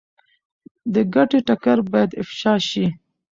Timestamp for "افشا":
2.21-2.53